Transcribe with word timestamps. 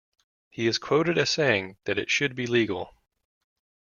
He 0.49 0.65
is 0.65 0.79
quoted 0.79 1.19
as 1.19 1.29
saying 1.29 1.77
that 1.83 1.99
it 1.99 2.09
should 2.09 2.33
be 2.33 2.47
legal. 2.47 2.95